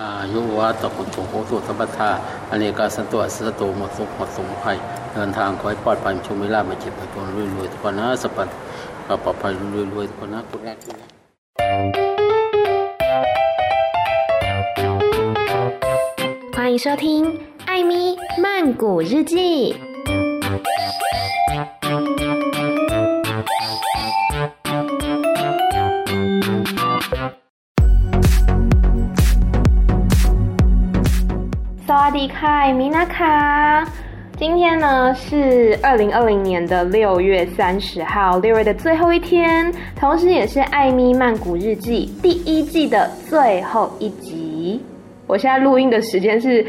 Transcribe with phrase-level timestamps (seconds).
[0.00, 2.10] 啊，有我ตกุตุโหตุสัพพทา
[2.50, 4.76] อเนกาสันตุสัตโตมสุขมสมุภัย
[5.14, 8.44] เดินทางขอให้ปลอดภัยชมวิลาไม่เจ็บไม่ปวดรวยรวยทุกคนนะสัพพะ
[9.24, 11.10] ปลอดภัยรวยรวยทุกคนนะคุณรักคุณรัก
[16.56, 17.04] 欢迎收听《
[17.70, 17.92] 艾咪
[18.42, 18.46] 曼
[18.82, 19.34] 谷日记》。
[33.11, 33.85] 卡，
[34.37, 39.69] 今天呢是二零二零年的六月三十号，六月的最后一天，
[39.99, 44.81] 同时也是《艾米曼谷日记》第一季的最后一集。
[45.27, 46.65] 我现在录音的时间是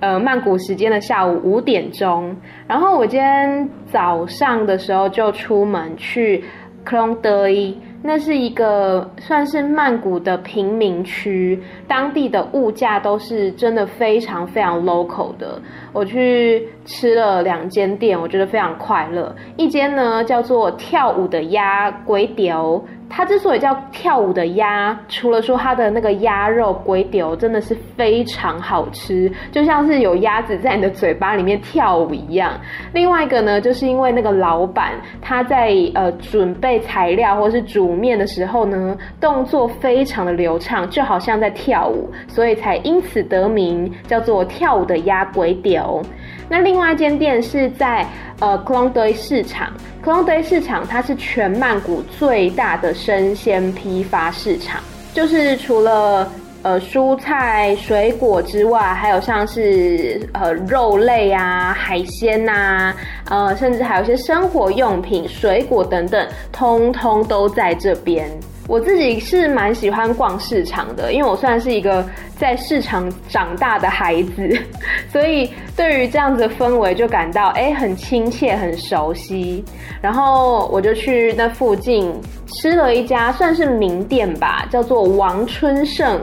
[0.00, 2.34] 呃曼谷时间的下午五点钟，
[2.66, 6.42] 然后我今天早上的时候就出门去
[6.84, 7.78] 克隆德伊。
[8.06, 15.60] 那是一个算是曼谷的贫民区，当地的物价都是真的非常非常 local 的。
[15.92, 19.34] 我去吃了两间店，我觉得非常快乐。
[19.56, 22.80] 一间呢叫做跳舞的鸭鬼屌。
[23.08, 32.52] 它之所以叫跳舞的鸭，除了说它的那个鸭肉粿条真的是非常好吃，就像是有鸭子在你的嘴巴里面跳舞一样。
[32.92, 46.02] 另外一个呢，就是因为那个老板他在呃准备材料或是煮面的时候呢，动作非常的流畅，就好像在跳舞，所以才因此得名叫做跳舞的鸭粿条。
[46.48, 48.06] 那另外一间店是在
[48.40, 54.80] 呃克隆德市场，克隆德市场它是全曼谷最大的生鲜批发市场，
[55.12, 56.30] 就是除了
[56.62, 62.94] 呃蔬菜水果之外，还有像是呃肉类啊、海鲜呐、啊，
[63.30, 68.28] 呃甚至还有一些生活用品、水果等等，通通都在这边。
[68.68, 72.04] 我自己是蛮喜欢逛市场的，因为我算是一个
[72.36, 74.58] 在市场长大的孩子，
[75.12, 79.64] 所以对于这样子的氛围就感到诶很亲切、很熟悉。
[80.02, 82.12] 然后我就去那附近
[82.46, 86.20] 吃了一家算是名店吧，叫做王春盛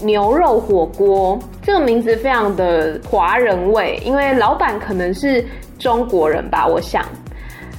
[0.00, 1.38] 牛肉火锅。
[1.62, 5.44] 这个名字非常的华人味，因为老板可能是
[5.78, 7.02] 中国人吧，我想。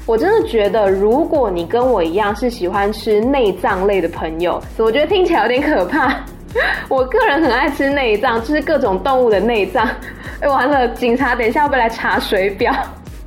[0.07, 6.15] 我真的觉得，如果你跟我一样是喜欢吃内脏类的朋友，我觉得听起来有点可怕。
[6.87, 9.85] 我个人很爱吃内脏，就是各种动物的内脏。
[10.39, 12.73] 哎，完了，警察等一下要不要来查水表？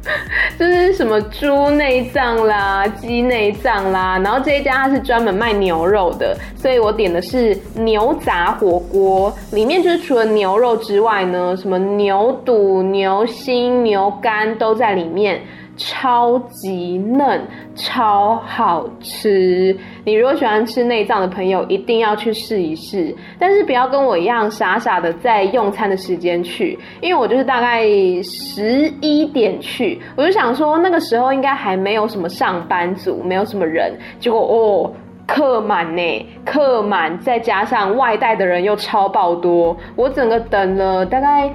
[0.59, 15.39] 就是什么猪内脏啦、鸡内脏啦，然后这一家它是专门卖牛肉的，所以我点的是牛杂火锅，里面就是除了牛肉之外呢，什么牛肚、牛心、牛肝都在里面。
[15.81, 17.41] 超级嫩，
[17.75, 19.75] 超好吃！
[20.05, 23.17] 你如果喜欢吃内脏的朋友，一定要去试一试。
[23.39, 27.83] 但是不要跟我一样傻傻的在用餐的时间去，因为我就是大概
[28.23, 33.91] 十一点去，我就想说那个时候应该还没有什么上班族，没有什么人。
[34.19, 34.93] 结果哦，
[35.27, 41.51] 客满呢，客满，再加上外带的人又超爆多，我整个等了大概。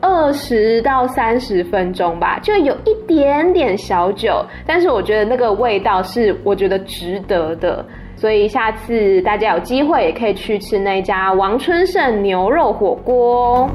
[0.00, 13.68] 二十到三十分钟吧，就有一点点小久，但是我觉得那个味道是我觉得值得的，所以下次大家有机会也可以去吃那家王春盛牛肉火锅。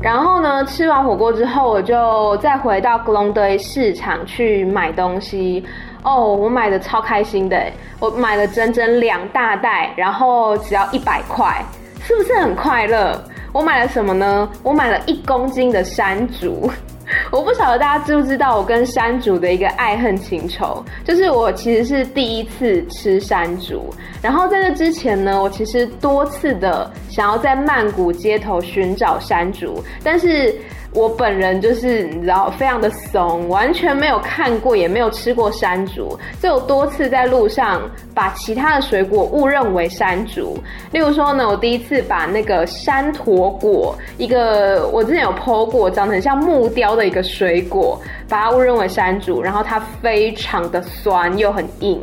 [0.00, 5.64] 然后呢，吃完火锅之后，我就再回到格隆德市场去买东西。
[6.04, 7.60] 哦，我买的超开心的，
[7.98, 11.64] 我买了整整两大袋，然后只要一百块，
[12.02, 13.18] 是不是很快乐？
[13.52, 14.48] 我买了什么呢？
[14.62, 16.70] 我买了一公斤的山竹。
[17.30, 23.88] 我不晓得大家知不知道我跟山竹的一个爱恨情仇，就是我其实是第一次吃山竹，
[24.20, 30.54] 然后在这之前呢，我其实多次的想要在曼谷街头寻找山竹，但是。
[30.94, 37.82] 我本人就是你知道，非常的怂，完全没有看过，也没有吃过山竹，就有多次在路上
[38.14, 40.56] 把其他的水果误认为山竹。
[40.92, 52.00] 例如说呢，我第一次把那个山驼果，一个我之前有剖过，长得很像木雕的一个水果，把它误认为山竹，然后它非常的酸又很硬。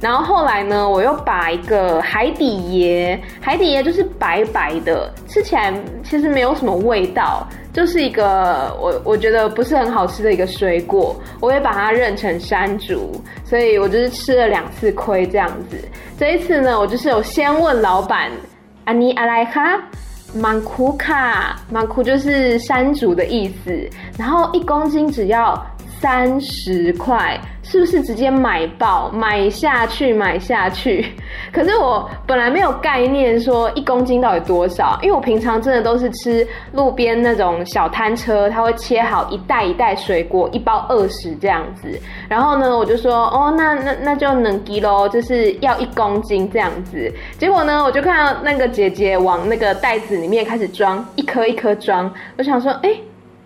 [0.00, 7.48] 然后后来呢，我又把一个海底椰，海底椰就是白白的，吃起来其实没有什么味道。
[7.74, 15.76] 就是一个我我觉得不是很好吃的一个水果，我也把它认成山竹，所以我就是吃了两次亏这样子。
[16.16, 18.30] 这一次呢，我就是有先问老板，
[18.84, 19.60] 阿尼阿莱卡
[20.36, 25.54] 曼库卡，曼库就是山竹的意思，然后一公斤只要
[26.04, 31.02] 三十块，是不是直接买爆买下去买下去？
[31.50, 41.98] 可是我本来没有概念说一公斤到底多少，因为我平常真的都是吃路边那种小摊车，他会切好一袋一袋水果，一包二十这样子。
[42.28, 47.10] 然后呢，我就说哦，那那那就能给喽，就是要一公斤这样子。
[47.38, 52.12] 结果呢，我就看到那个姐姐往那个袋子里面开始装，一颗一颗装。
[52.36, 52.90] 我想说，哎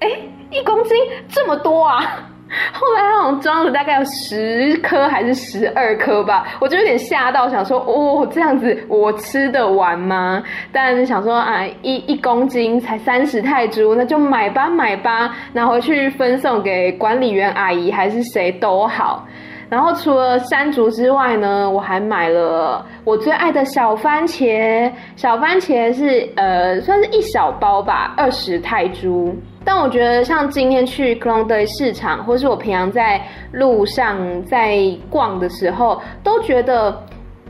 [0.00, 0.08] 哎，
[0.50, 0.96] 一公斤
[1.28, 2.28] 这么多啊！
[2.72, 10.42] 后来他好像装了大概有十颗还是十二颗吧，我就有点吓到，想说哦，这样子我吃得完吗？
[10.72, 19.26] 但想说啊，一一公斤才三十泰铢，那就买吧买吧，拿回去分送给管理员阿姨还是谁都好。
[19.70, 29.34] 然后除了山竹之外呢，我还买了我最爱的小番茄，小番茄是呃算是一小包吧，二十泰铢。
[29.64, 33.20] 但我觉得像今天去克隆德市场，或是我平常在
[33.52, 34.78] 路上在
[35.10, 36.98] 逛的时候，都觉得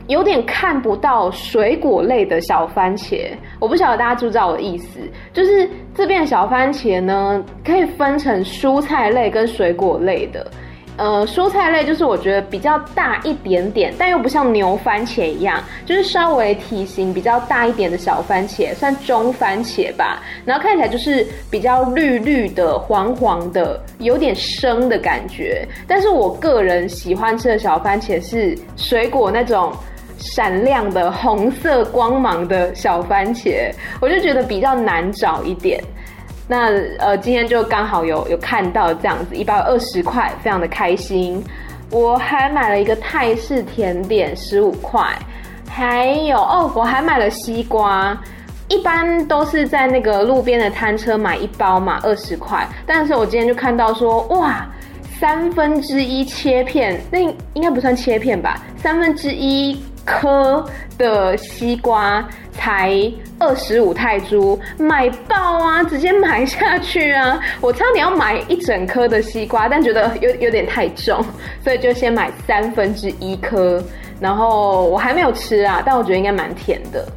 [0.07, 3.31] 有点看不到水果类的小番茄。
[3.59, 4.99] 我不晓得大家知不知道我的意思，
[5.31, 10.45] 就是这边小番茄呢，可以分成蔬菜类跟水果类的。
[10.99, 20.21] 呃，蔬菜类就是我觉得比较大一点点，但又不像牛番茄一样，就是稍微体型比较大一点的小番茄，算中番茄吧。
[20.43, 25.65] 然后看起来就是比较绿绿的、黄黄的，有点生的感觉。
[25.87, 29.71] 但是我个人喜欢吃的小番茄是水果那种
[30.17, 33.71] 闪亮的红色光芒的小番茄，
[34.01, 35.81] 我就觉得比较难找一点。
[36.51, 41.43] 那呃，今天就刚好有有看到这样子，一包二十块，非常的开心。
[41.91, 44.99] 我还买了一个泰式甜点，十五块。
[45.69, 48.17] 还有哦，我还买了西瓜。
[48.67, 52.67] 一般都是在那个路边的摊车买一包嘛，二十块。
[52.83, 54.67] 但是我今天就看到说，哇，
[55.19, 57.19] 三分之一切片，那
[57.53, 58.59] 应该不算切片吧？
[58.77, 60.63] 三分之一颗
[60.97, 62.23] 的西瓜。
[62.51, 62.91] 才
[63.39, 65.81] 二十五泰铢，买爆啊！
[65.81, 67.39] 直接买下去啊！
[67.61, 71.23] 我差点要买一整颗的西瓜，但觉得有有点太重，
[71.63, 73.81] 所以就先买三分之一颗。
[74.19, 77.07] 然后我还没有吃啊，但我觉得应该蛮甜的。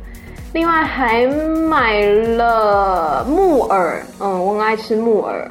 [0.53, 5.51] 另外还买了木耳，嗯，我很爱吃木耳，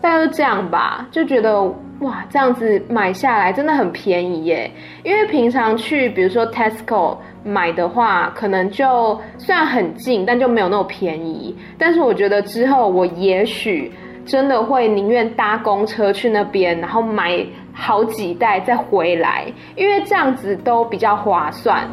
[0.00, 1.62] 大概就这样吧，就觉得
[2.00, 4.70] 哇，这样子买下来真的很便宜耶！
[5.02, 7.16] 因为平常去，比如说 Tesco。
[7.44, 11.56] 买的话，可能就虽然很近，但就没有那么便宜。
[11.78, 13.90] 但是我觉得之后我也许
[14.26, 17.42] 真的会宁愿搭公车去那边，然后买
[17.72, 21.88] 好几袋再回来，因为这样子都比较划算。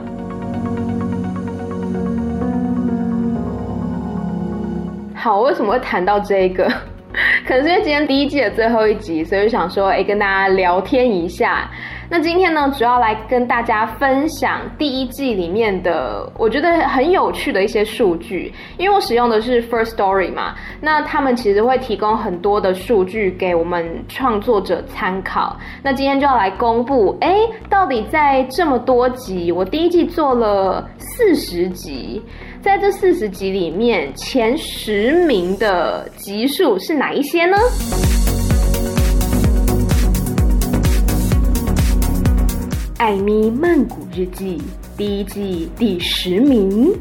[5.14, 6.70] 好，为什么会谈到这个？
[7.48, 11.70] 可能是因为今天第一季的最后一集，所以就想说，哎，跟大家聊天一下。
[12.08, 25.58] 那今天呢，主要来跟大家分享第一季里面的我觉得很有趣的一些数据，因为我使用的是 First Story 嘛，那他们其实会提供很多的数据给我们创作者参考。
[25.82, 27.36] 那今天就要来公布，哎，
[27.72, 32.22] 到底在这么多集，我第一季做了四十集，
[32.66, 37.56] 在这四十集里面，前十名的集数是哪一些呢？
[42.98, 44.60] 艾咪曼谷日记
[44.98, 46.92] 第一季第十名，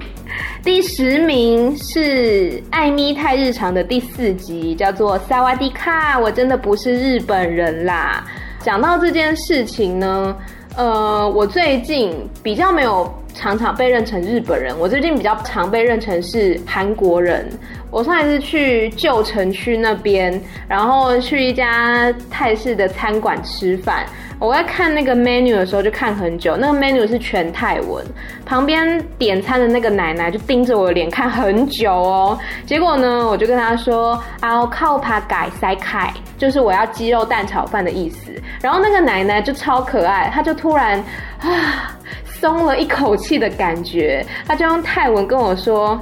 [0.63, 8.23] 第十名是艾咪太日常的第四集，叫做萨瓦迪卡，我真的不是日本人啦。
[8.61, 10.37] 讲到这件事情呢，
[10.77, 12.13] 呃，我最近
[12.43, 17.49] 比较没有常常被认成日本人，我最近比较常被认成是韩国人。
[17.93, 24.05] 我上一次去旧城区那边，然后去一家泰式的餐馆吃饭。
[24.45, 28.05] 我在看那个 menu 的时候就看很久，那个 menu 是全泰文，
[28.45, 32.39] 旁边点餐的那个奶奶就盯着我的脸看很久哦。
[32.67, 38.33] 结果呢，我就跟她说，I'll 靠怕改塞开，就是我要鸡肉蛋炒饭的意思。
[38.61, 41.03] 然后那个奶奶就超可爱，她就突然
[41.41, 41.97] 啊
[42.27, 45.99] 松了一口气的感觉，她就用泰文跟我说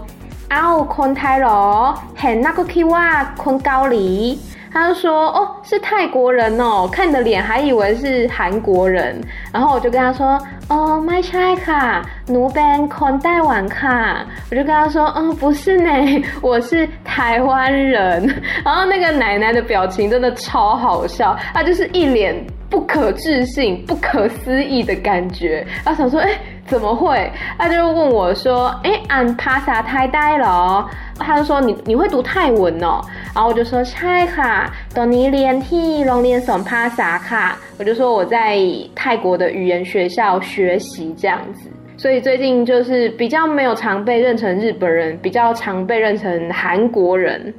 [0.51, 4.41] ，I'll 坤泰罗，很那个 k 哇坤高里。
[4.73, 9.21] 他就说：“哦，是泰国人哦，看你的脸还以为是韩国人。”
[9.53, 15.91] 然后我就跟他说：“哦，my chai 卡，奴班坤带碗卡。”我就跟他说：“嗯、不是呢，
[16.41, 18.27] 我是台湾人。”
[18.65, 22.35] 然后那个奶奶的表情真的超好笑，她就是一脸
[22.71, 25.67] 不可置信、不可思议的感觉。
[25.85, 26.31] 她想说：“哎、”
[26.67, 27.31] 怎么会？
[27.59, 30.89] 他就问我说：“哎、欸，俺帕萨太呆了。”
[31.19, 33.01] 他就说：“你你会读泰文哦？”
[33.35, 38.59] 然后我就说：“嗨卡，等你练体龙练松帕萨卡。”我就说我在
[38.95, 47.53] 泰国的语言学校学习这样子，所以最近就是比较没有常被认成日本人，比较常被认成韩国人。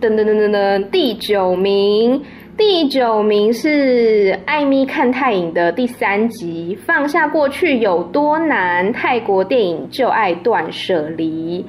[0.00, 2.22] 噔噔噔噔噔，第九名。
[2.56, 8.92] 第九名是艾咪看泰影的第三集，放下过去有多难？
[8.92, 11.60] 泰国电影《就爱断舍离》。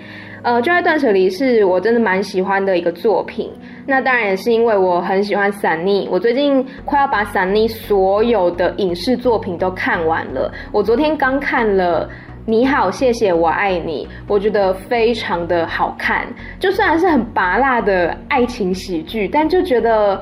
[0.43, 3.49] 呃，《就爱断舍离》是我真的蛮喜欢的一个作品。
[3.87, 10.53] 那当然也是因为我很喜欢 Sunny，我最近快要把 Sunny 所有的影视作品都看完了。
[10.71, 12.07] 我昨天刚看了
[12.45, 16.27] 《你好，谢谢，我爱你》，我觉得非常的好看。
[16.59, 20.21] 就虽然是很拔辣的爱情喜剧，但就觉得。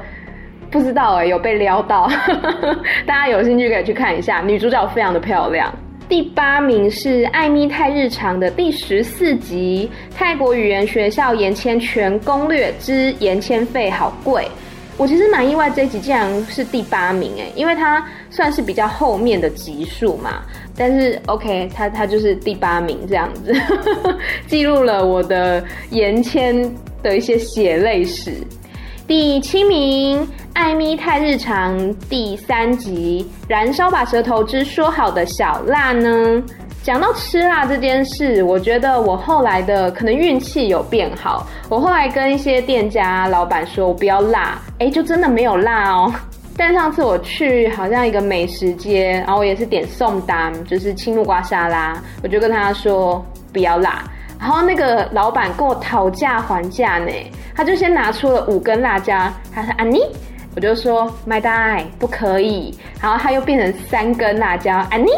[0.74, 2.10] 不知道哎，有被撩到，
[3.06, 5.72] 大家有兴趣可以去看一下，女主角非常的漂亮。
[6.10, 14.48] 第八名是艾米太日常的第十四集，泰国语言学校延签全攻略之延签费好贵。
[14.98, 20.42] 我其实蛮意外这一集竟然是第八名哎，因为它算是比较后面的集数嘛。
[20.76, 23.54] 但是 OK，它它就是第八名这样子，
[24.48, 26.68] 记录了我的延签
[27.04, 28.32] 的一些血泪史。
[29.08, 30.28] 第七名。
[30.54, 36.42] 艾咪太日常第三集，燃烧把舌头之说好的小辣呢？
[36.84, 41.48] 讲到吃辣这件事，我觉得我后来的可能运气有变好。
[41.70, 46.14] 我后来跟一些店家老板说，我不要辣，哎，就真的没有辣哦。
[46.56, 54.04] 但上次我去好像一个美食街，然后我也是点送单，就是青木瓜沙拉，我就跟他说不要辣。
[54.44, 57.10] 然后那个老板跟我讨价还价呢，
[57.56, 60.02] 他就先拿出了五根辣椒，他说安妮。
[60.54, 65.10] 我就说麦代不可以，然后他又变成三根辣椒，安妮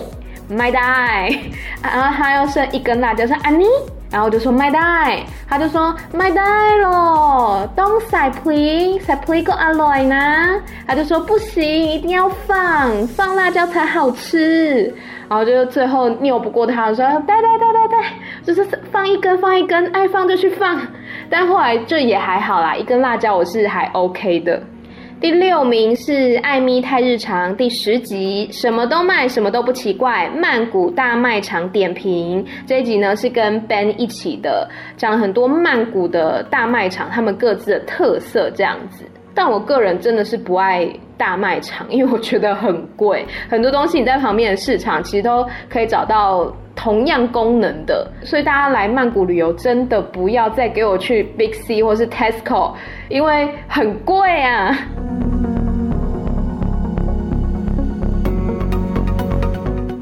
[0.48, 1.40] 卖 die，
[1.82, 3.66] 然后他又剩一根辣椒，说安妮，
[4.12, 6.42] 然后就说麦代，他就说麦代
[6.78, 14.94] 咯，东西配西配个阿来呢，他就说不行，一定要放放辣椒才好吃，
[15.28, 18.04] 然后就最后拗不过他，说代代代代代，
[18.44, 20.80] 就是放一根放一根，爱放就去放，
[21.30, 24.62] 但后来就也还好啦，一根辣椒我是还 OK 的。
[25.26, 30.30] 第六名是艾咪太日常第十集，什么都卖，什么都不奇怪。
[30.30, 39.04] 曼谷大卖场点评这一集呢，是跟 Ben 一起的，讲很多曼谷的大卖场，他们各自的特色这样子。
[39.34, 46.56] 但我个人真的是不爱大卖场，因为我觉得很贵，很多东西你在旁边的市场其实都可以找到。
[46.76, 52.74] 同样功能的，所以大家来曼谷旅游真的不要再给我去 Big C 或是 Tesco，
[53.10, 54.78] 因为很贵啊。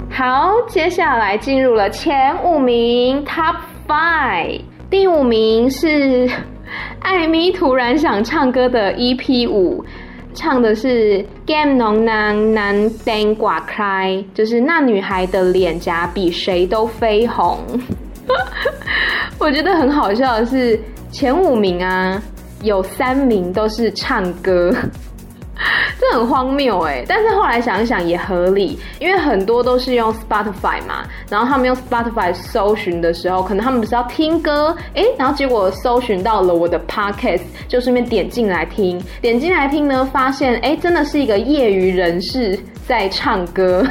[0.10, 3.56] 好，接下来进入了前五名 Top
[3.88, 6.30] Five，第五名是
[7.02, 9.84] 艾咪突然想唱歌的 EP 五。
[10.34, 17.60] 唱的是 Game Non Nan Nan Dang Gua Cry，就是那女孩的脸颊比谁都绯红。
[19.40, 20.80] 我觉得很好笑的是
[21.12, 22.22] 前五名啊，
[22.62, 24.74] 有三名都是唱歌。
[26.00, 43.86] 这很荒谬哎，但是后来想一想也合理，因为很多都是用 Spotify 嘛，然后他们用 Spotify 搜寻的时候，可能他们不是要听歌，哎，然后结果搜寻到了我的 Podcast，就顺便点进来听，点进来听呢，发现哎，真的是一个业余人士在唱歌。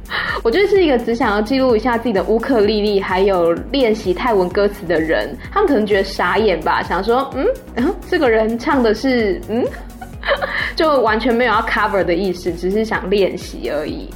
[0.42, 9.62] 我觉得是一个只想要记录一下自己的乌克丽丽，还有练习泰文歌词的人，他们可能觉得傻眼吧，想说，嗯，嗯，这个人唱的是，嗯。
[10.76, 14.08] 就完全没有要 cover 的意思，只是想练习而已。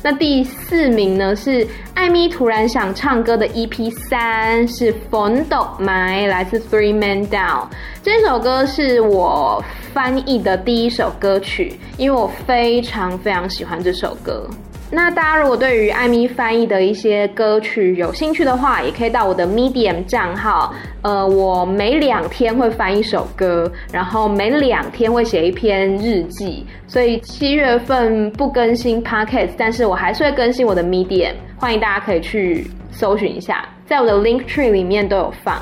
[0.00, 7.66] 那第四名呢，是艾米突然想唱歌的 EP 三，是 Fondo My 来自 Three Men Down。
[8.00, 14.48] 这首歌是我翻译的第一首歌曲，因为我非常非常喜欢这首歌。
[14.90, 20.74] 那大家如果对于艾咪翻译的一些歌曲有兴趣的话，也可以到我的 Medium 账号。
[21.02, 26.66] 呃，我每两天会翻一首歌，然后每两天会写一篇日记。
[26.86, 31.34] 所以七月份不更新 Podcast，但是我还是会更新我的 Medium。
[31.58, 35.60] 欢迎大家可以去搜寻一下，在我的 Link Tree 里面都有放。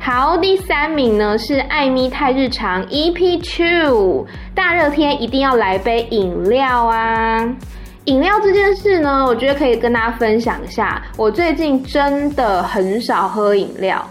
[0.00, 7.48] 好，第三名呢是艾米太日常 EP Two，大热天一定要来杯饮料啊！
[8.08, 11.02] 饮料这件事呢，我觉得可以跟大家分享一下。
[11.14, 14.02] 我最近真的很少喝饮料，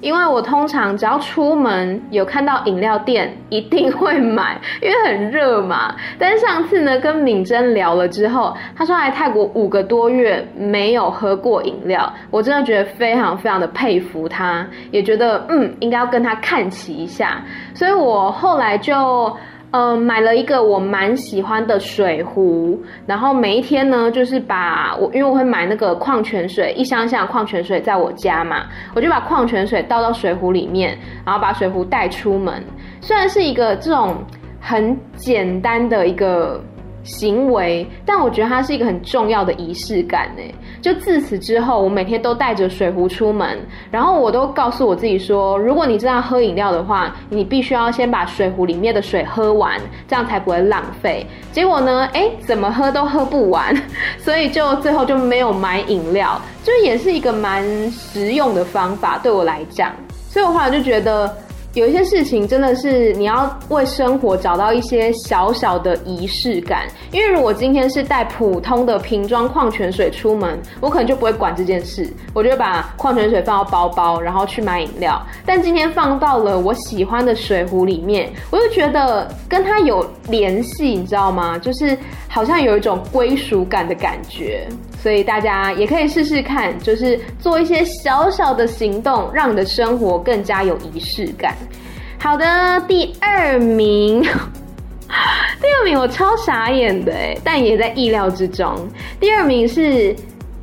[0.00, 5.94] 因为我通常只要出门有看到饮料店，一定会买，因为很热嘛。
[6.18, 17.44] 但上次呢，跟敏珍聊了之后，她说来泰国五个多月没有喝过饮料，我真的觉得非常非常的佩服她，也觉得嗯，应该要跟她看齐一下，
[17.74, 19.30] 所以我后来就。
[19.72, 32.62] 呃，买了一个我蛮喜欢的水壶，然后每一天呢，就是把我，因为我会买那个矿泉水，一箱箱矿泉水在我家嘛，我就把矿泉水倒到水壶里面，然后把水壶带出门。
[33.00, 34.16] 虽然是一个这种
[34.60, 36.62] 很简单的一个。
[37.04, 40.42] 行为，但我觉得它是一个很重要的仪式感呢。
[40.80, 43.58] 就自此之后，我每天都带着水壶出门，
[43.90, 51.26] 然后我都告诉我自己说，如果你真的要喝饮料的话，你必须要先把水壶里面的水喝完，这样才不会浪费。
[51.52, 53.74] 结果呢，哎，怎么喝都喝不完，
[54.18, 59.92] 所以就最后就没有买饮料，就也是一个蛮实用的方法对我来讲。
[60.28, 61.32] 所以我后来就觉得。
[61.74, 75.18] 有一些事情真的是你要为生活找到一些小小的仪式感，因为如果今天是带普通的瓶装矿泉水出门，我可能就不会管这件事，我就把矿泉水放到包包，然后去买饮料。
[75.46, 81.58] 但今天放到了我喜欢的水壶里面，我就觉得跟它有联系，你知道吗？
[81.58, 81.96] 就是
[82.28, 84.68] 好像有一种归属感的感觉。
[85.02, 91.56] 所以大家也可以试试看，就是做一些小小的行动，让你的生活更加有仪式感。
[92.22, 98.88] 好的，第二名，第二名我超傻眼的诶，但也在意料之中。
[99.18, 100.14] 第二名是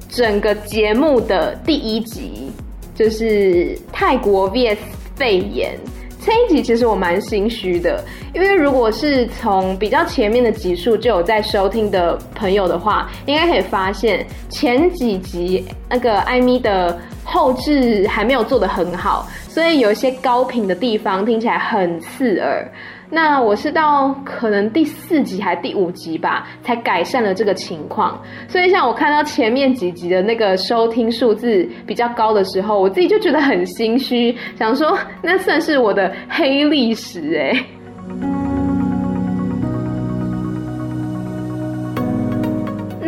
[0.07, 2.49] 整个节目的第一集，
[2.95, 4.77] 就是泰国 VS
[5.17, 5.77] 肺炎。
[6.25, 19.27] 这一集其实我蛮心虚的，因为如果是从比较前面的集数就有在收听的朋友的话，应该可以发现前几集那个艾米的后置还没有做的很好，
[19.59, 22.65] 所以有一些高频的地方听起来很刺耳。
[23.09, 28.17] 那我是到可能第四集还第五集吧，才改善了这个情况。
[28.47, 38.58] 所以像我看到前面几集的那个收听数字比较高的时候，我自己就觉得很心虚，想说那算是我的黑历史诶。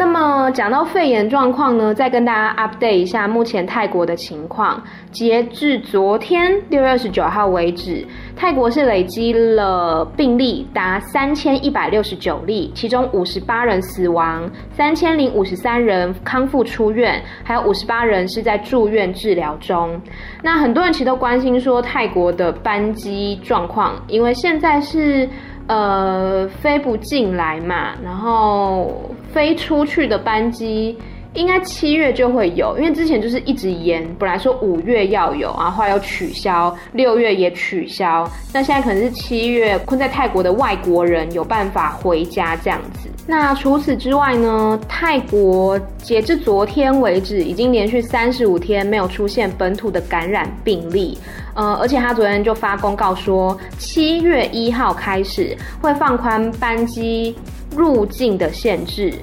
[0.02, 4.82] 那么讲到肺炎状况呢，再跟大家 update 一下目前泰国的情况。
[5.12, 8.04] 截至昨天六月二十九号为止，
[8.36, 20.02] 泰国是累积了病例达三千一百六十九例，其中五十八人死亡，三千零五十三人康复出院，还有五十八人是在住院治疗中。
[20.42, 25.30] 那很多人其实都关心说泰国的班机状况，因为现在是。
[25.68, 30.98] 呃，飞不进来嘛，然后飞出去的班机
[31.34, 43.08] 应该七月就会有，因为之前就是一直延，本来说五月要有，然后后来又取消，六月也取消，那现在可能是七月，困在泰国的外国人有办法回家这样子。
[43.28, 51.18] 那除此之外呢，泰国截至昨天为止，已经连续三十五天没有出现本土的感染病例。
[51.54, 57.36] 呃，而且他昨天就发公告说，七月一号开始会放宽班机
[57.76, 59.14] 入境的限制。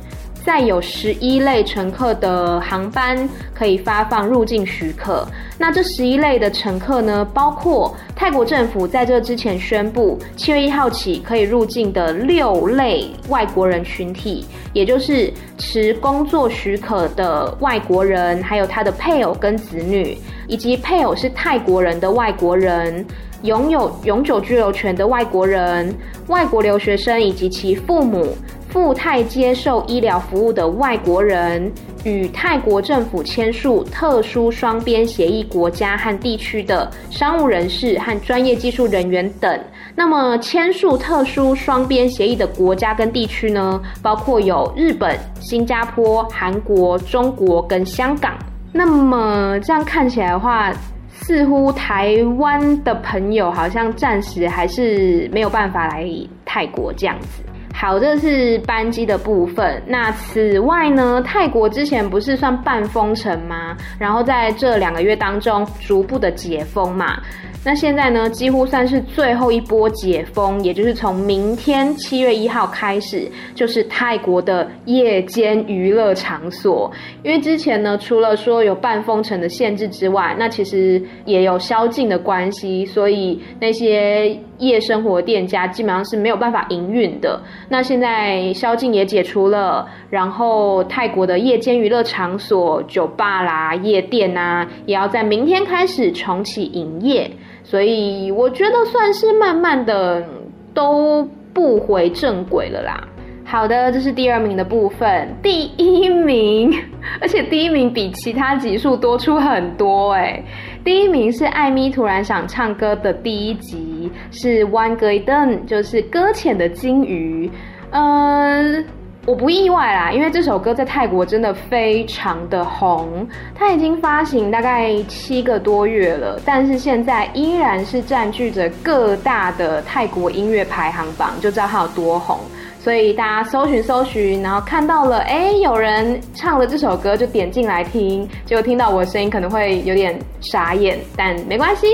[0.45, 5.27] 再有十一类乘客的航班可以发放入境许可。
[5.59, 20.17] 那这十一类的乘客呢，包括泰国政府在这之前宣布，七月一号起可以入境的六类外国人群体，也就是持工作许可的外国人，还有他的配偶跟子女，
[20.49, 23.07] 以及配偶是泰国人的外国人，
[23.43, 25.95] 拥有永久居留权的外国人，
[26.27, 28.35] 外国留学生以及其父母。
[28.71, 31.73] 赴泰接受医疗服务的外国人，
[32.05, 39.59] 与泰国政府签署特殊双边协议国家和地区的商务人士和专业技术人员等。
[39.95, 48.37] 那么，签署特殊双边协议的国家跟地区呢，包括有日本、新加坡、韩国、中国跟香港。
[48.73, 50.73] 那么，这样看起来的话，
[51.11, 56.07] 似乎台湾的朋友好像暂时还是没有办法来
[56.45, 57.43] 泰国这样子。
[57.75, 59.81] 好，这是班机的部分。
[59.87, 63.77] 那此外呢，泰国之前不是算半封城吗？
[63.99, 67.21] 然后在这两个月当中逐步的解封嘛。
[67.69, 76.91] 那现在呢，几乎算是最后一波解封，也就是从明天七月一号开始，就是泰国的夜间娱乐场所。
[77.23, 87.39] 因为之前呢，除了说有半封城的限制之外，那其实也有宵禁的关系，所以那些夜生活店家基本上是没有办法营运的。
[87.69, 97.31] 那现在宵禁也解除了，然后泰国的夜间娱乐场所、酒吧啦、夜店啊，也要在明天开始重启营业。
[97.69, 100.25] 所以我觉得算是慢慢的
[100.73, 102.99] 都不回正轨了啦。
[103.45, 105.29] 好的，这是第二名的部分。
[105.43, 106.73] 第一名，
[107.21, 110.43] 而且第一名比其他集数多出很多诶。
[110.83, 117.51] 第一名是艾咪突然想唱歌的第一集，是 One Garden，就是搁浅的鲸鱼。
[117.91, 118.83] 嗯。
[119.29, 132.39] 我不意外啦，因为这首歌在泰国真的非常的红，它已经发行大概七个多月了，但是现在依然是占据着各大的泰国音乐排行榜，就知道它有多红。
[132.81, 141.87] 所以大家搜寻搜寻，然后看到了，哎，有人唱了这首歌，就点进来听，结果听到我的声音可能会有点傻眼，但没关系。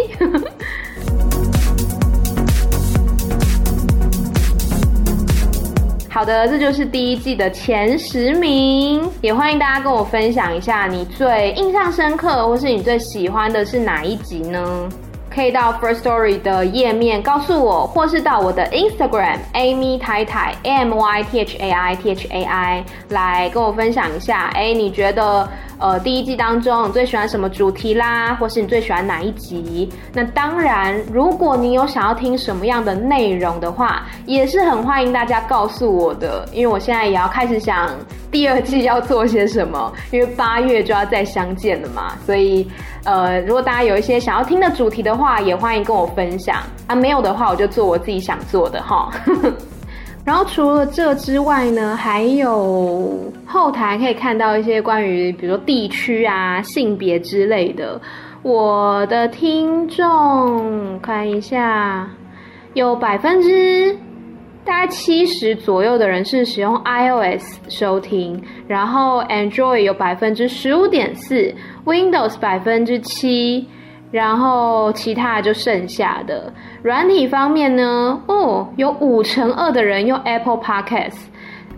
[6.14, 14.88] 好的，这就是第一季的前十名，也欢迎大家跟我分享一下你最印象深刻，或是你最喜欢的是哪一集呢？
[15.28, 22.28] 可以到 First Story 的页面告诉我，或是到我的 Instagram Amy 太太 A M Y T H A I T H
[22.30, 24.52] A I 来跟我分享一下。
[24.54, 25.48] 哎，你觉得
[25.84, 29.86] 呃第一季当中你最喜欢什么主题啦，或是你最喜欢哪一集？
[30.14, 37.90] 那当然，如果你有想要听什么样的内容的话，也是很欢迎大家告诉我的，因为我现在也要开始想
[38.30, 42.66] 第二季要做些什么，因为八月就要再相见了嘛，所以。
[43.06, 46.94] 呃，如果大家有一些想要听的主题的话，也欢迎跟我分享啊。
[46.94, 49.10] 没有的话，我就做我自己想做的哈。
[50.24, 58.00] 然后除了这之外呢，还有后台可以看到一些关于，比如说地区啊、性别之类的。
[58.42, 62.08] 我的听众看一下，
[62.72, 63.96] 有百分之。
[64.66, 73.68] 大概七十左右的人是使用 iOS 收听，然后 Android 有百分之十五点四，Windows 百分之七，
[74.14, 76.52] 然后其他就剩下的。
[76.84, 81.18] 软体方面呢，哦，有五成二的人用 Apple Podcast，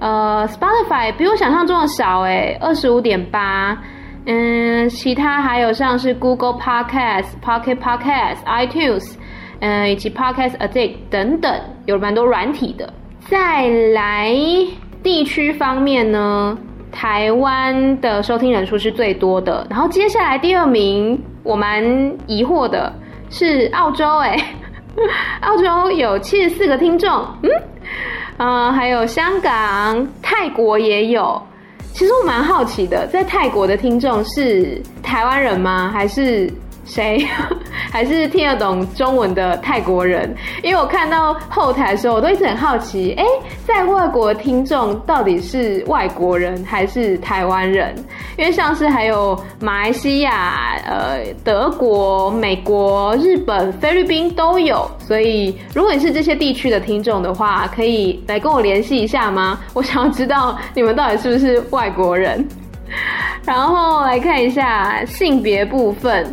[0.01, 3.79] 呃，Spotify 比我想象中的少诶，二十五点八，
[4.27, 9.15] 嗯，其他还有像是 Google Podcast、Pocket Podcast、iTunes。
[9.61, 11.51] 嗯，以及 Podcast Addict 等等，
[11.87, 12.93] 有蛮多软体的。
[13.31, 14.31] 再来
[15.03, 16.55] 地区方面呢，
[16.99, 19.67] 台湾的收听人数是最多的。
[19.69, 21.85] 然后接下来第二名，我蛮
[22.27, 22.91] 疑惑的
[23.29, 24.35] 是澳洲，哎，
[25.43, 27.51] 澳洲有七十四个听众，嗯，
[28.39, 31.41] 啊、还有香港、泰国也有。
[31.93, 35.91] 其实我蛮好奇的，在泰国的听众是台湾人吗？
[35.93, 36.51] 还是？
[36.87, 37.27] 谁
[37.93, 40.35] 还是听得懂中文的泰国人？
[40.63, 43.25] 因为我看到后台的时候，我都一直很好奇，哎，
[43.67, 47.95] 在外国的听众到底是外国人还是台湾人？
[48.39, 59.59] 因为像是还有马来西亚、呃德国、美国、日本、菲律宾都有，所以如果你是这些地区的听众的话，可以来跟我联系一下吗？
[59.75, 62.47] 我想要知道你们到底是不是外国人。
[63.45, 66.33] 然后来看一下性别部分。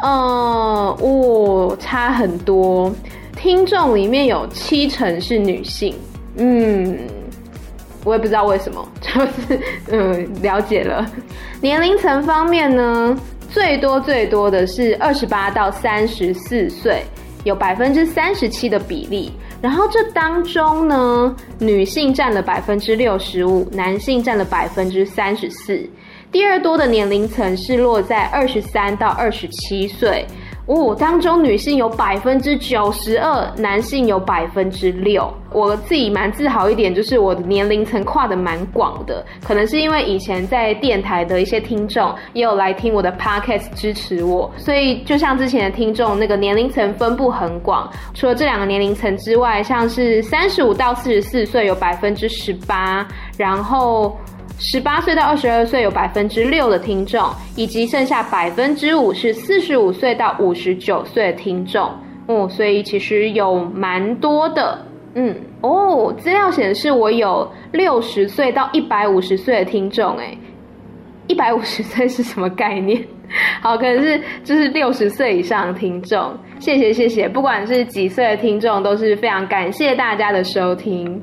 [0.00, 2.92] 呃，哦，差很多。
[3.36, 5.94] 听众里面有七成是女性，
[6.36, 6.98] 嗯，
[8.04, 11.06] 我也不知道为什么， 就是嗯，了解了。
[11.60, 13.14] 年龄层方面呢，
[13.50, 17.02] 最多最多的是二十八到三十四岁，
[17.44, 19.30] 有百分之三十七的比例。
[19.62, 25.88] 然后这当中呢，女性占了百分之六十五，男性占了百分之三十四。
[26.32, 30.26] 第二多的年龄层是落在二十三到二十七岁，
[30.66, 35.32] 哦，当中女性有百分之九十二，男性有百分之六。
[35.50, 47.90] 我自己蛮自豪一点，就是我的年龄层跨得蛮广的，可能是因为以前在电台的一些听众也有来听我的 podcast 支持我，所以就像之前的听众那个年龄层分布很广。
[48.12, 53.06] 除了这两个年龄层之外，像是三十五到四十四岁有百分之十八，
[53.38, 54.14] 然后。
[54.58, 57.22] 十八岁到二十二岁有百分之六的听众，
[57.56, 61.90] 以及剩下百分之五是四十五岁到五十九岁的听众。
[62.26, 64.78] 哦，所以其实有蛮多的。
[65.14, 70.16] 嗯，哦，资料显示我有六十岁到一百五十岁的听众。
[70.16, 70.36] 诶，
[71.26, 73.02] 一百五十岁是什么概念？
[73.60, 81.22] 好，可能是就是六十岁以上的听众，谢谢谢谢，不管是几岁的听众，都是非常感谢大家的收听。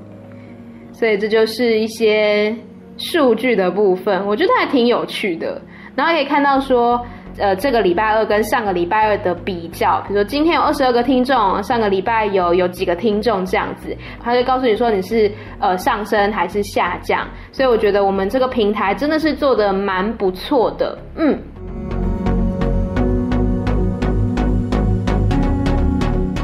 [0.91, 2.55] 所以这就是一些
[2.97, 5.61] 数据的部分，我觉得还挺有趣的。
[5.95, 6.99] 然后可以看到说，
[7.37, 17.27] 呃，这个礼拜二跟上个礼拜二的比较，比如说今天有二十二个听众，上个礼拜有有几个听众这样子，他就告诉你说你是呃上升还是下降。
[17.51, 21.39] 所以我觉得我们这个平台真的是做得蛮不错的，嗯。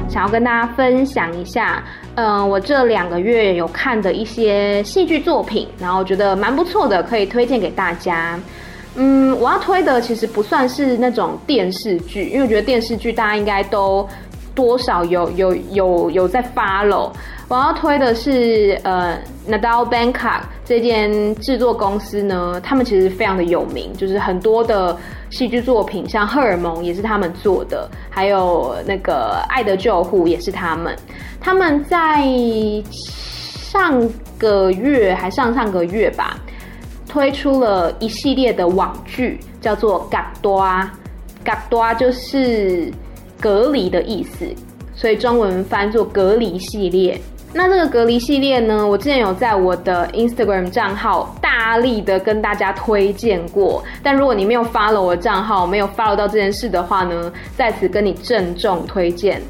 [0.07, 1.83] 想要跟大家分享一下，
[2.21, 8.37] 嗯、我这两个月有看的一些戏剧作品，然后觉得蛮不错的，可以推荐给大家。
[8.95, 14.07] 嗯，我要推的其实不算是那种电视剧，因为我觉得电视剧大家应该都
[14.53, 17.11] 多少有有有有在 follow。
[17.47, 19.17] 我要推的是呃
[19.49, 24.95] ，Nadal Bangkok 这间制作公司呢，他们其实非常的有名，就是很多的
[25.31, 30.95] 戏剧作品，像《荷尔蒙》也是他们做的，还有那个《爱的救护》也是他们。
[31.41, 32.23] 他们在
[32.91, 36.39] 上个月还上上个月吧，
[37.07, 40.61] 推出了一系列的网剧，叫做《嘎多》，
[41.43, 42.93] 嘎多就是
[43.41, 44.45] 隔离的意思，
[44.93, 47.19] 所以中文翻作隔离系列。
[47.51, 59.41] 那这个隔离系列呢，我之前有在我的 Instagram 账号大力的跟大家推荐过，但如果你没有 follow 我的账号，没有 follow 到这件事的话呢，在此跟你郑重推荐。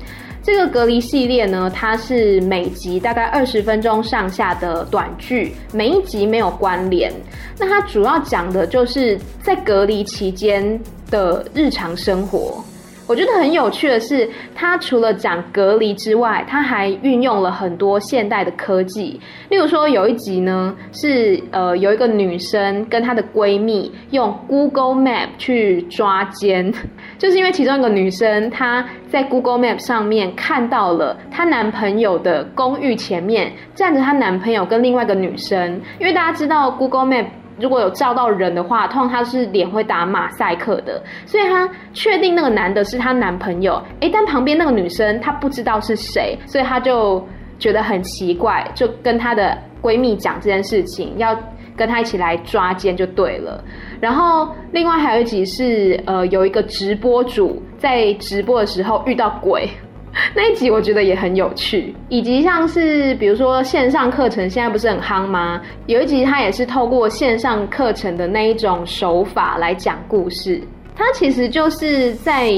[0.41, 7.12] 这个隔离系列呢，它是每集大概二十分钟上下的短剧，每一集没有关联。
[7.59, 10.79] 那它主要讲的就是在隔离期间
[11.12, 12.63] 的日常生活。
[13.10, 19.19] 我觉得很有趣的是，它除了讲隔离之外，它还运用了很多现代的科技。
[19.50, 26.72] 例如说，有一集呢是呃有一个女生跟她的闺蜜用 Google Map 去抓奸，
[27.17, 37.26] 就是因为其中一个女生她在 Google Map 上面看到了她男朋友的公寓前面站着她男朋友跟另外一个女生，因为大家知道 Google Map。
[37.60, 43.82] 如果有照到人的话，通常他是脸会打马赛克的，所以他确定那个男的是她男朋友。
[44.00, 47.26] 诶，但旁边那个女生她不知道是谁，所以她就
[47.58, 51.38] 觉得很奇怪，就跟她的闺蜜讲这件事情，要
[51.76, 53.63] 跟她一起来抓奸就对了。
[54.00, 59.69] 然后另外还有一集是，呃，有一个直播主在直播的时候遇到鬼。
[60.36, 65.62] 那一集我觉得也很有趣，以及像是比如说线上课程现在不是很夯吗？
[65.88, 70.62] 有一集他也是透过线上课程的那一种手法来讲故事，
[70.95, 72.52] 他其实就是在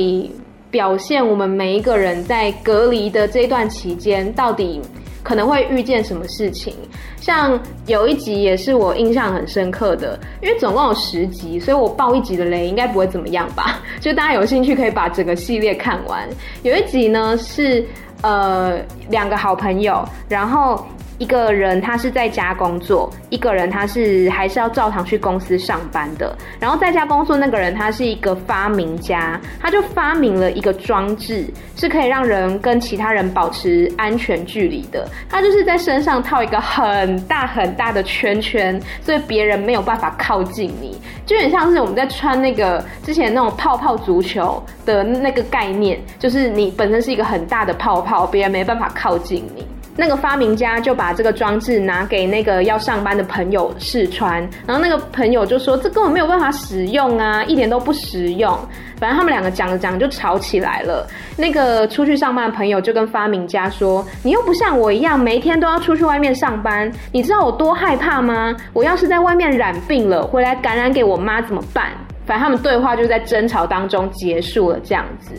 [0.69, 4.81] 表现我们每一个人在隔离的这段期间到底。
[5.23, 6.73] 可能会遇见什么事情？
[7.19, 13.79] 像有一集也是我印象很深刻的，因为总共有十集，所以我爆一集的雷应该不会怎么样吧？
[14.01, 16.27] 就大家有兴趣可以把整个系列看完。
[16.63, 17.85] 有一集呢是
[18.21, 18.79] 呃
[19.09, 20.85] 两个好朋友，然后。
[21.21, 26.35] 一个人他是在家工作，一个人他是还是要照常去公司上班的。
[26.59, 35.07] 然后在家工作那个人他是一个发明家，他就发明了一个装置，是可以让人跟其他人保持安全距离的。
[35.29, 49.63] 他就是在身上套一个很大很大的圈圈，所以别人没有办法靠近你，就有点像是我们在穿那个之前那种泡泡足球的那个概念，就是你本身是一个很大的泡泡，别人没办法靠近你。
[49.95, 58.57] 那个发明家就把这个装置拿给那个要上班的朋友试穿，然后那个朋友就说：“这根本没有办法使用啊，一点都不实用。”
[58.97, 61.07] 反正他们两个讲着讲着就吵起来了。
[61.35, 68.55] 那个出去上班的朋友就跟发明家说：“你又不像我一样，每天都要出去外面上班，你知道我多害怕吗？
[68.73, 71.89] 我要是在外面染病了，回来感染给我妈怎么办？”
[72.25, 75.31] 反正他们对话就在争吵当中结束了，这样子。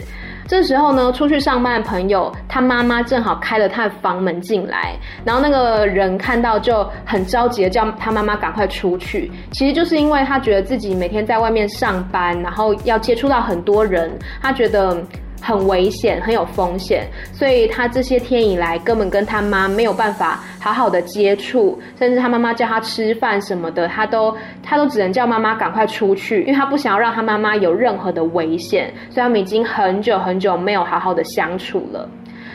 [0.47, 9.31] 这时候呢，出去上班的朋友，他妈妈正好开了他的房门进来，然后那个人看到就很着急的叫他妈妈赶快出去。
[9.53, 14.97] 其实就是因为他觉得自己每天在外面上班，然后要接触到很多人，他觉得。
[15.43, 32.09] 很危险，很有风险，所以他这些天以来根本跟他妈没有办法好好的接触，甚至他妈妈叫他吃饭什么的，他都他都只能叫妈妈赶快出去，因为他不想要让他妈妈有任何的危险，所以他们已经很久很久没有好好的相处了。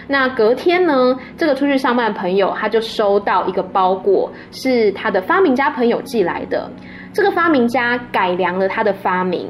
[0.09, 6.71] 那隔天呢，这个出去上班的朋友他就收到一个包裹，是他的发明家朋友寄来的。
[7.13, 9.47] 这个发明家改良了他的发明，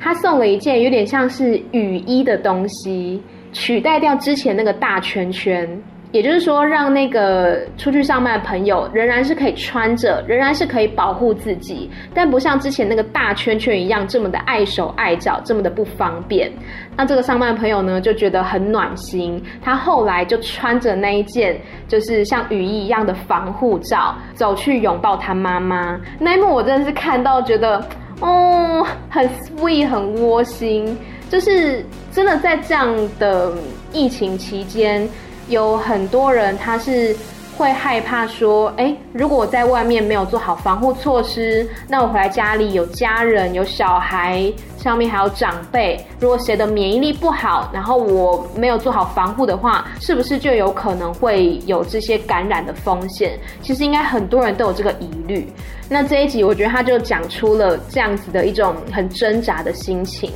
[0.00, 5.68] 他送了一件有点像是雨衣的东西，取代掉之前那个大圈圈。
[6.12, 16.50] 也就是说，让那个出去上班的朋友仍然是可以穿着，仍然是可以保护自己，但不像之前那个大圈圈一样这么的碍手碍脚，这么的不方便。
[16.96, 19.40] 那这个上班的朋友呢，就觉得很暖心。
[19.62, 26.00] 他后来就穿着那一件就是像雨衣一样的防护罩，走去拥抱他妈妈。
[26.18, 27.80] 那一幕我真的是看到觉得，
[28.20, 30.98] 哦，很 sweet，很窝心。
[31.28, 33.52] 就是真的在这样的
[33.92, 35.08] 疫情期间。
[35.50, 37.14] 有很多人他是
[37.58, 53.38] 会害怕说，诶，如果我在外面没有做好防护措施，那我回来家里有家人、有小孩，上面还有长辈，如果谁的免疫力不好，然后我没有做好防护的话，是不是就有可能会有这些感染的风险？
[53.60, 55.52] 其实应该很多人都有这个疑虑。
[55.92, 60.30] 那这一集我觉得他就讲出了这样子的一种很挣扎的心情。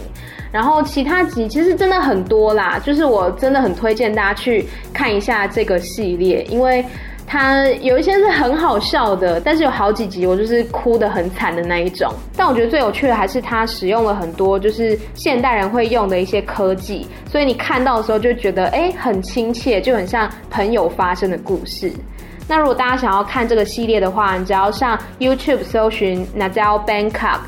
[0.50, 6.84] 然后其他集其实真的很多啦，就是我真的很推荐大家去看一下这个系列，因为
[7.26, 12.12] 它有一些是很好笑的，但是有好几集我就是哭得很惨的那一种。
[12.36, 21.92] 但我觉得最有趣的还是它使用了很多就是现代人会用的一些科技，所以你看到的时候就觉得哎很亲切，就很像朋友发生的故事。
[22.46, 27.38] 那如果大家想要看这个系列的话，你只要上 YouTube 搜寻 Nadal Bangkok。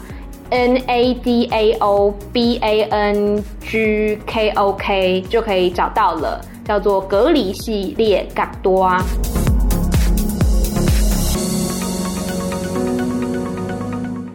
[0.50, 9.04] N A D A O B A N G K O K 就可以找到了，叫做隔离系列嘎多啊。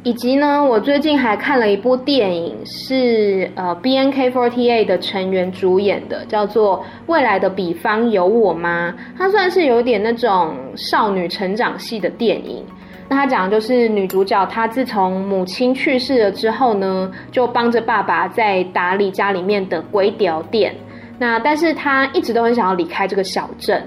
[0.03, 8.91] 以及呢，我最近还看了一部电影，是呃 B N K forty eight 的成员主演的，叫做《未来的彼方有我吗》。
[9.15, 12.65] 它算是有点那种少女成长系的电影。
[13.07, 20.73] 那它讲的就是女主角，她自从母亲去世了之后呢，就帮着爸爸在打理家里面的粿条店。
[21.19, 23.83] 那但是她一直都很想要离开这个小镇，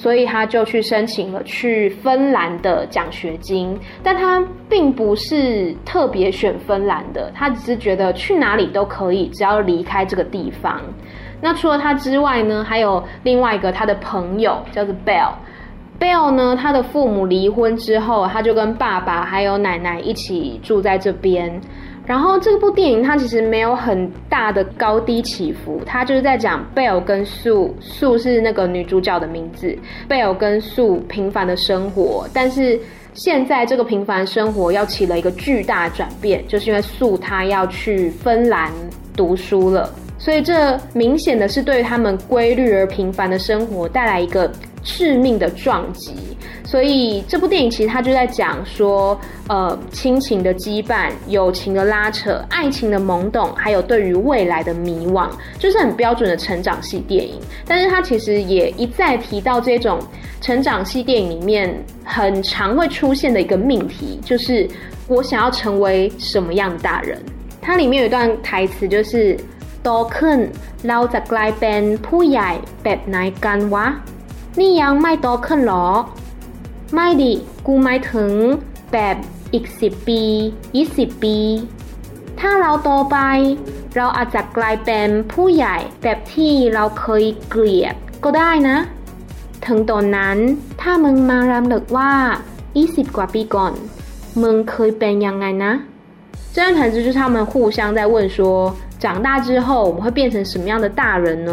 [0.00, 3.78] 所以他就去申请了去芬兰的奖学金。
[4.02, 10.80] 但他并不是特别选芬兰的，他只是觉得去哪里都可以，只要离开这个地方。
[11.42, 15.32] 那除了他之外呢，还有另外一个他的朋友叫做 Bell。
[15.98, 21.60] Bell 呢，他的父母离婚之后，他就跟爸爸还有奶奶一起住在这边。
[22.10, 29.78] 然后这部电影它其实没有很大的高低起伏，它就是在讲贝尔跟素素是那个女主角的名字。
[30.08, 32.76] 贝尔跟素平凡的生活，但是
[33.14, 38.72] 现在这个平凡生活要起了一个巨大转变，就是因为素她要去芬兰
[39.16, 44.50] 读书了，所以这明显的是对他们规律而平凡的生活带来一个。
[44.82, 46.14] 致命的撞击，
[46.63, 57.39] 所以这部电影其实它就在讲说，呃，亲情的羁绊、友情的拉扯、爱情的懵懂，还有对于未来的迷惘，就是很标准的成长系电影。
[57.67, 59.99] 但是它其实也一再提到这种
[60.41, 64.67] 成长系电影里面很常会出现的一个命题，就是
[65.07, 67.17] 我想要成为什么样的大人。
[67.61, 69.37] 它里面有一段台词就是“
[69.81, 70.49] 多肯
[70.83, 72.51] 老在来变ผู้ใหญ่
[72.83, 74.59] แบบไหนกันวะ”。
[74.59, 75.85] นี่ยังไม่โตขึ้นหรอ
[76.93, 77.33] ไม่ดิ
[77.67, 78.31] กูหมายถึง
[78.91, 79.15] แบบ
[79.53, 80.21] อีกสิบปี
[80.75, 81.37] ยี่สิบปี
[82.39, 83.17] ถ้าเราโตไป
[83.95, 88.77] เราอาจจะกลายเป็นผู้ใหญ่แบบที่เราเคยเกลียดก็ได้นะ
[89.65, 90.37] ถึงตอนนั้น
[90.81, 92.11] ถ้ามึงมารำลึกว่า
[92.77, 93.73] ยี่สิบกว่าปีก่อน
[94.41, 95.73] มึงเคยเป็นยังไงนะ
[96.53, 98.37] 这段台词就是他们互相在问说
[99.03, 101.51] 长大之后我们会变成什么样的大人呢？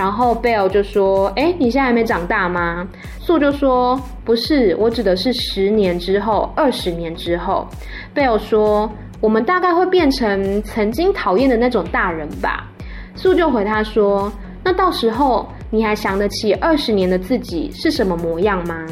[0.00, 2.88] 然后贝尔就说：“哎，你现在还没长大吗？”
[3.20, 7.68] 素就说：“不是，我指的是十年之后、二十年之后。”
[8.14, 12.66] 贝尔说：“我们大概会变成曾经讨厌的那种大人吧。”
[13.14, 14.32] 素就回他说
[14.64, 18.86] ：“那到时候你还想得起二十年的自己是什么模样吗？”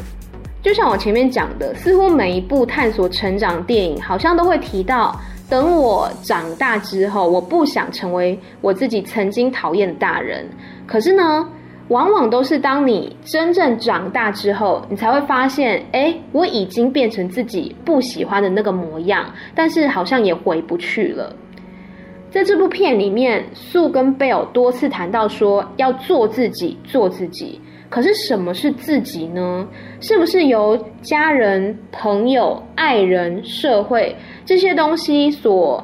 [0.61, 5.19] 就像我前面讲的，似乎每一部探索成长电影，好像都会提到。
[5.49, 10.47] 等我长大之后，我不想成为我自己曾经讨厌的大人。
[10.89, 11.47] 可是呢，
[11.89, 21.31] 往往都是当你真正长大之后，你才会发现，哎，我已经变成自己不喜欢的那个模样，但是好像也回不去了。
[22.31, 27.61] 在这部片里面，素跟贝尔多次谈到说要做自己，做自己。
[27.87, 29.67] 可是什么是自己呢？
[29.99, 35.83] 是不是由家人、朋友、爱人、社会这些东西所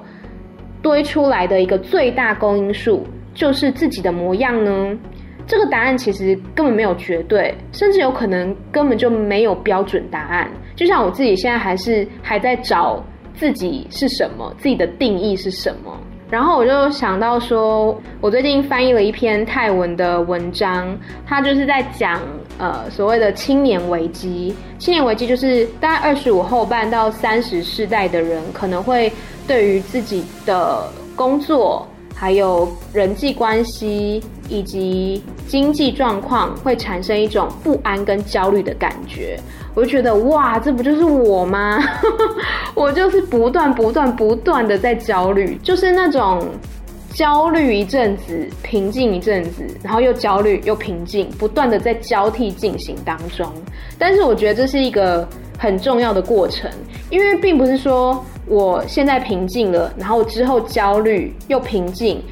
[0.82, 4.98] 堆出来的一个最大公因数，就是自己的模样呢？
[5.45, 10.50] 这个答案其实根本没有绝对，甚至有可能根本就没有标准答案。
[10.76, 13.04] 就像我自己现在还是还在找
[13.36, 15.95] 自己是什么，自己的定义是什么。
[16.32, 22.19] 然后我就想到说，我最近翻译了一篇泰文的文章，它就是在讲
[22.58, 24.56] 呃所谓的青年危机。
[24.80, 29.13] 青年危机就是大概二十五后半到三十世代的人，可能会
[29.48, 39.38] 对于自己的工作、还有人际关系以及经济状况，会产生一种不安跟焦虑的感觉。
[39.75, 41.77] 我就觉得哇，这不就是我吗？
[42.73, 46.42] 我就是不断、不断、不断的在焦虑，就是那种
[47.13, 53.46] 焦虑一阵子，平静一阵子，然后又焦虑又平静，不断的在交替进行当中。
[53.98, 55.27] 但是我觉得这是一个
[55.58, 56.71] 很重要的过程，
[57.10, 62.23] 因为并不是说我现在平静了，然后之后焦虑又平静，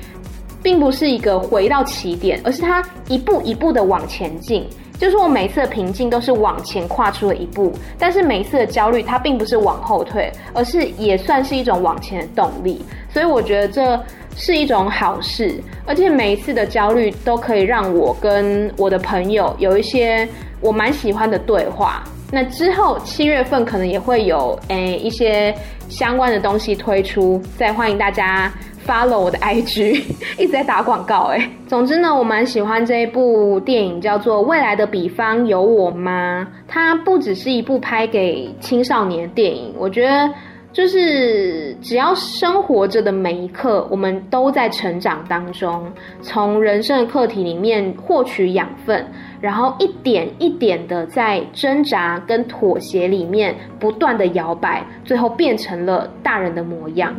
[0.61, 4.67] 并不是一个回到起点，而是它一步一步的往前进。
[4.99, 12.81] 就是我每次的平静都是往前跨出了一步，但是每一次的焦虑它并不是往后退，而是也算是一种往前的动力。
[13.11, 14.01] 所以我觉得这
[14.35, 20.27] 是一种好事，而且每一次的焦虑都可以让我跟我的朋友有一些
[20.61, 22.03] 我蛮喜欢的对话。
[22.33, 25.53] 那之后七月份可能也会有诶、一些
[25.87, 28.51] 相关的东西推出，再欢迎大家。
[28.85, 30.03] follow 我的 IG，
[30.37, 31.49] 一直在打广告哎。
[31.67, 36.45] 总之呢，我蛮喜欢这一部电影，叫做《未来的比方有我吗》。
[36.67, 40.29] 它不只是一部拍给青少年的电影，我觉得
[40.73, 45.85] 就是只要生活着的每一刻，我们都在成长当中，
[46.23, 49.05] 从人生的课题里面获取养分，
[49.39, 57.13] 然后一点一点的在挣扎跟妥协里面不断的摇摆，最后变成了大人的模样。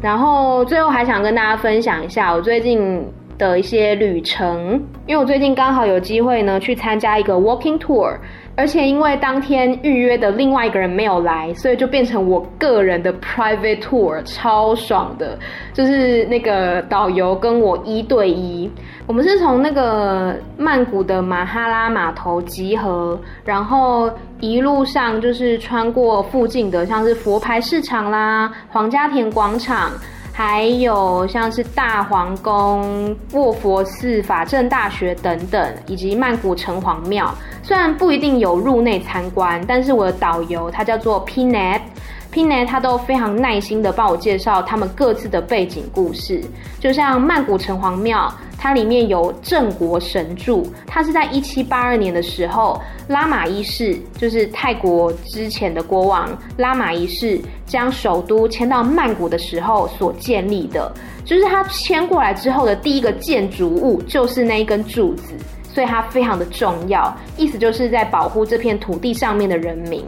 [0.00, 3.04] 然后最后还想跟大家分享一下我最近
[3.38, 4.72] 的一些旅程，
[5.06, 8.16] 因为我最近刚好有机会呢去参加一个 walking tour，
[8.56, 15.38] 而且因为当天预约的另外一个人没有来，所以就变成我个人的 private tour，超爽的，
[15.72, 18.68] 就是那个导游跟我一对一。
[19.06, 24.10] 我们是从那个曼谷的马哈拉码头集合，然后
[24.40, 29.92] 一路上就是穿过附近的像是佛牌市场啦、皇家田广场。
[30.38, 37.34] 还有像是大皇宫、卧佛寺、法政大学等等，以及曼谷城隍庙。
[37.60, 41.80] 虽然不一定有入内参观，但是我的导游他叫做 Pine
[42.66, 46.42] 他都非常耐心的帮我介绍他们各自的背景故事。
[46.78, 48.30] 就像曼谷城隍庙。
[48.60, 60.92] 它里面有镇国神柱，它是在一七八二年的时候，拉玛一世就是泰国之前的国王拉玛一世将首都迁到曼谷的时候所建立的，
[61.24, 65.34] 就是他迁过来之后的第一个建筑物就是那一根柱子，
[65.78, 70.04] 所以它非常的重要，意思就是在保护这片土地上面的人民。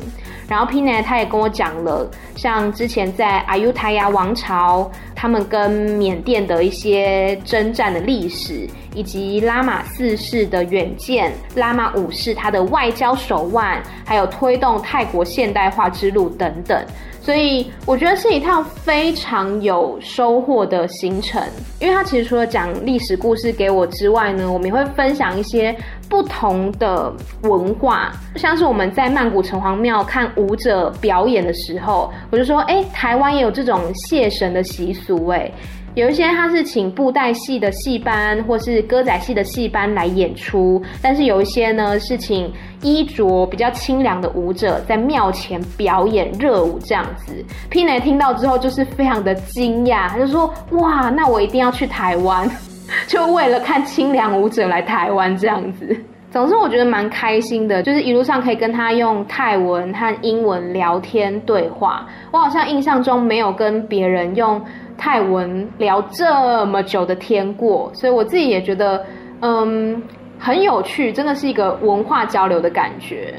[0.48, 16.84] 然后 p i n a 他也跟我讲了，像之前在阿尤泰亚王朝，他们跟缅甸的一些征战的历史，以及拉玛四世的远见，拉玛五世他的外交手腕，还有推动泰国现代化之路等等。
[17.30, 21.40] 所以我觉得是一趟非常有收获的行程，
[21.78, 25.72] 因为它其实除了讲历史故事给我之外呢，我们也会分享一些
[26.08, 27.12] 不同的
[27.42, 35.48] 文化，像是我们在曼谷城隍庙看舞者表演的时候，我就说，哎，台湾也有这种谢神的习俗，哎。
[35.94, 47.34] 有一些他是请布袋戏的戏班或是歌仔戏的戏班来演出，但是有一些呢是请衣着比较清凉的舞者在庙前表演热舞这样子。
[47.72, 52.48] pin 听到之后就是非常的惊讶，他就说：哇，那我一定要去台湾，
[53.08, 55.96] 就为了看清凉舞者来台湾这样子。
[56.30, 62.06] 总之我觉得蛮开心的，就是一路上可以跟他用泰文和英文聊天对话。
[62.30, 64.62] 我好像印象中没有跟别人用。
[65.00, 69.02] 泰文聊这么久的天过，所以我自己也觉得，
[69.40, 70.00] 嗯，
[70.38, 73.34] 很有趣，真的是一个文化交流的感觉。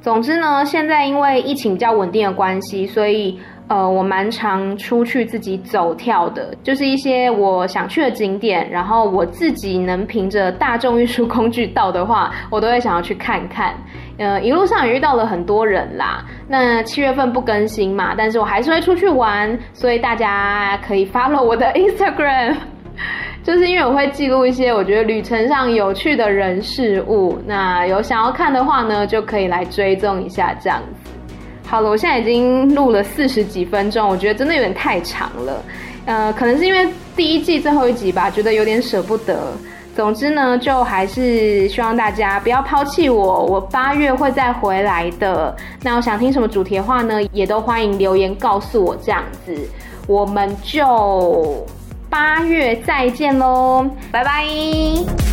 [0.00, 3.38] 总之呢，现在因为疫情比较稳定的关系，所以。
[3.68, 13.74] 呃，我蛮常出去自己走跳的，就是一些我想去的景点，然后我自己能凭着大众运输工具到的话， 我都会想要去看看。
[14.18, 16.22] 呃，一路上也遇到了很多人啦。
[16.46, 22.54] 那七月份不更新嘛，但是我还是会出去玩，所以大家可以 follow 我的 Instagram，
[23.42, 27.38] 就是因为我会记录一些我觉得旅程上有趣的人事物。
[27.46, 31.11] 那有想要看的话呢，就可以来追踪一下这样子。
[31.72, 35.64] 好了，我现在已经录了四十几分钟，我觉得真的有点太长了。
[36.04, 39.54] 呃，可能是因为第一季最后一集吧，觉得有点舍不得。
[39.96, 45.56] 总之呢，就还是希望大家不要抛弃我，我八月会再回来的。
[45.82, 49.56] 那我想听什么主题的话呢，也都欢迎留言告诉我，这样子，
[50.06, 51.66] 我们就
[52.10, 55.31] 八月再见喽，拜拜。